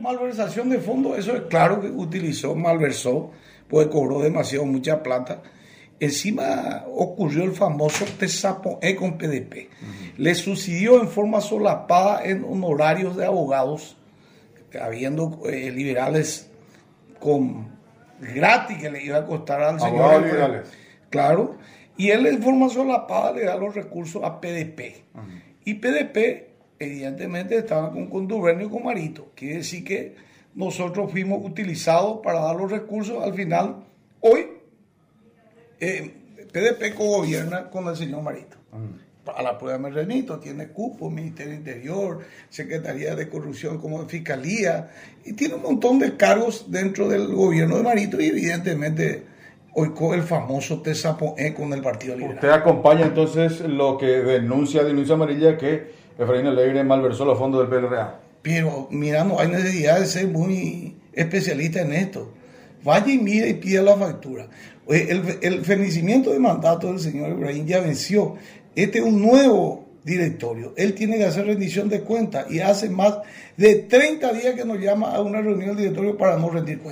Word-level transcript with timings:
malversación 0.00 0.70
de 0.70 0.78
fondos, 0.78 1.18
eso 1.18 1.36
es 1.36 1.42
claro 1.42 1.80
que 1.80 1.88
utilizó, 1.88 2.54
malversó, 2.54 3.30
pues 3.68 3.86
cobró 3.88 4.20
demasiado, 4.20 4.66
mucha 4.66 5.02
plata. 5.02 5.42
Encima 6.00 6.84
ocurrió 6.94 7.44
el 7.44 7.52
famoso 7.52 8.06
Tesapoe 8.18 8.96
con 8.96 9.18
PDP. 9.18 9.68
Le 10.16 10.34
sucedió 10.34 11.00
en 11.00 11.08
forma 11.08 11.42
solapada 11.42 12.24
en 12.24 12.42
honorarios 12.42 13.16
de 13.16 13.26
abogados, 13.26 13.98
habiendo 14.80 15.40
eh, 15.46 15.70
liberales 15.70 16.50
con 17.18 17.68
gratis 18.18 18.78
que 18.78 18.90
le 18.90 19.04
iba 19.04 19.18
a 19.18 19.26
costar 19.26 19.60
al 19.60 19.78
señor. 19.78 20.22
Liberales. 20.22 20.68
Claro. 21.10 21.58
Y 21.98 22.10
él 22.10 22.26
en 22.26 22.42
forma 22.42 22.70
solapada 22.70 23.32
le 23.32 23.44
da 23.44 23.56
los 23.56 23.74
recursos 23.74 24.24
a 24.24 24.40
PDP. 24.40 25.04
Y 25.64 25.74
PDP, 25.74 26.49
evidentemente, 26.80 27.58
estaba 27.58 27.92
con 27.92 28.06
contubernio 28.06 28.70
con 28.70 28.82
Marito. 28.82 29.30
Quiere 29.36 29.58
decir 29.58 29.84
que 29.84 30.16
nosotros 30.54 31.10
fuimos 31.12 31.44
utilizados 31.44 32.20
para 32.24 32.40
dar 32.40 32.56
los 32.56 32.70
recursos. 32.70 33.22
Al 33.22 33.34
final, 33.34 33.84
hoy, 34.20 34.46
eh, 35.78 36.14
PDP 36.50 36.96
gobierna 36.96 37.70
con 37.70 37.86
el 37.86 37.96
señor 37.96 38.22
Marito. 38.22 38.56
A 39.26 39.42
la 39.42 39.58
prueba 39.58 39.78
me 39.78 39.90
remito, 39.90 40.40
tiene 40.40 40.68
cupo, 40.68 41.10
Ministerio 41.10 41.54
Interior, 41.54 42.20
Secretaría 42.48 43.14
de 43.14 43.28
Corrupción 43.28 43.78
como 43.78 44.08
Fiscalía, 44.08 44.90
y 45.24 45.34
tiene 45.34 45.54
un 45.54 45.62
montón 45.62 45.98
de 45.98 46.16
cargos 46.16 46.70
dentro 46.70 47.08
del 47.08 47.28
gobierno 47.28 47.76
de 47.76 47.82
Marito 47.82 48.20
y 48.20 48.26
evidentemente 48.26 49.22
con 49.72 50.14
el 50.14 50.22
famoso 50.22 50.82
Tesapoe 50.82 51.54
con 51.54 51.72
el 51.72 51.80
Partido 51.80 52.14
Liberal. 52.14 52.36
Usted 52.36 52.50
acompaña 52.50 53.06
entonces 53.06 53.60
lo 53.60 53.96
que 53.98 54.06
denuncia 54.06 54.82
Denuncia 54.82 55.14
Amarilla 55.14 55.56
que 55.56 55.90
Efraín 56.18 56.46
Alegre 56.46 56.84
malversó 56.84 57.24
los 57.24 57.38
fondos 57.38 57.68
del 57.68 57.80
PLRA. 57.80 58.20
Pero 58.42 58.88
mira, 58.90 59.24
no 59.24 59.38
hay 59.38 59.48
necesidad 59.48 60.00
de 60.00 60.06
ser 60.06 60.26
muy 60.28 60.96
especialista 61.12 61.82
en 61.82 61.92
esto. 61.92 62.32
Vaya 62.82 63.12
y 63.12 63.18
mire 63.18 63.48
y 63.48 63.54
pida 63.54 63.82
la 63.82 63.96
factura. 63.96 64.48
Oye, 64.86 65.10
El, 65.10 65.38
el 65.42 65.64
fenecimiento 65.64 66.32
de 66.32 66.38
mandato 66.38 66.88
del 66.88 66.98
señor 66.98 67.30
Ibrahim 67.30 67.66
ya 67.66 67.80
venció. 67.80 68.36
Este 68.74 68.98
es 68.98 69.04
un 69.04 69.20
nuevo 69.20 69.86
directorio. 70.04 70.72
Él 70.76 70.94
tiene 70.94 71.18
que 71.18 71.24
hacer 71.24 71.46
rendición 71.46 71.88
de 71.88 72.00
cuentas 72.00 72.50
y 72.50 72.60
hace 72.60 72.88
más 72.88 73.18
de 73.56 73.76
30 73.76 74.32
días 74.32 74.54
que 74.54 74.64
nos 74.64 74.78
llama 74.78 75.14
a 75.14 75.20
una 75.20 75.40
reunión 75.40 75.76
del 75.76 75.76
directorio 75.76 76.16
para 76.16 76.36
no 76.36 76.48
rendir 76.48 76.80
cuentas. 76.80 76.88